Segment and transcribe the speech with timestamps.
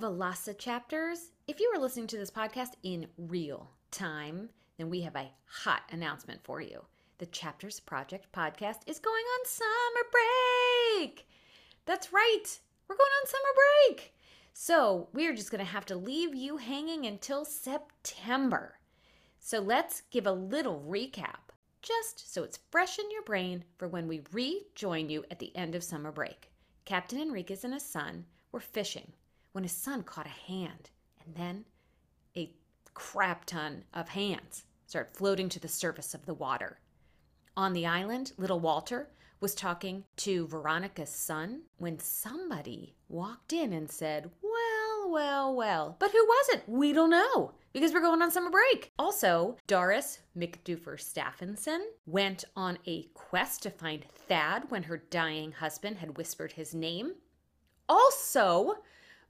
[0.00, 5.14] Velasa chapters, if you are listening to this podcast in real time, then we have
[5.14, 6.86] a hot announcement for you.
[7.18, 10.06] The Chapters Project podcast is going on summer
[10.96, 11.28] break.
[11.84, 12.44] That's right,
[12.88, 14.14] we're going on summer break.
[14.54, 18.76] So we're just going to have to leave you hanging until September.
[19.38, 24.08] So let's give a little recap, just so it's fresh in your brain for when
[24.08, 26.50] we rejoin you at the end of summer break.
[26.86, 29.12] Captain Enriquez and his son were fishing
[29.52, 30.90] when his son caught a hand,
[31.24, 31.64] and then
[32.36, 32.52] a
[32.94, 36.78] crap ton of hands started floating to the surface of the water.
[37.56, 39.08] On the island, little Walter
[39.40, 45.96] was talking to Veronica's son when somebody walked in and said, Well, well, well.
[45.98, 46.62] But who was it?
[46.66, 48.92] We don't know because we're going on summer break.
[48.98, 55.98] Also, Doris McDufer Stephenson went on a quest to find Thad when her dying husband
[55.98, 57.14] had whispered his name.
[57.88, 58.76] Also,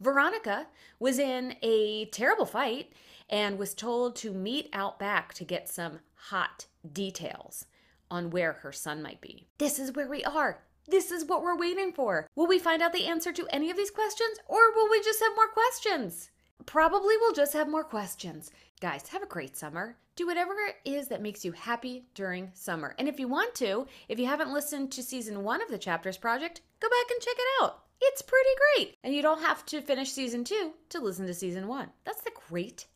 [0.00, 0.66] Veronica
[0.98, 2.92] was in a terrible fight
[3.28, 7.66] and was told to meet out back to get some hot details
[8.10, 9.46] on where her son might be.
[9.59, 10.62] This is where we are.
[10.88, 12.26] This is what we're waiting for.
[12.34, 15.21] Will we find out the answer to any of these questions or will we just
[15.21, 16.30] have more questions?
[16.66, 18.50] Probably we'll just have more questions.
[18.80, 19.96] Guys, have a great summer.
[20.16, 22.94] Do whatever it is that makes you happy during summer.
[22.98, 26.18] And if you want to, if you haven't listened to season one of the Chapters
[26.18, 27.84] Project, go back and check it out.
[28.00, 28.96] It's pretty great.
[29.04, 31.90] And you don't have to finish season two to listen to season one.
[32.04, 32.86] That's the great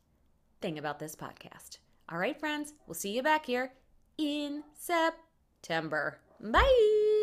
[0.61, 1.79] thing about this podcast.
[2.09, 3.73] All right, friends, we'll see you back here
[4.19, 6.19] in September.
[6.41, 7.14] Bye.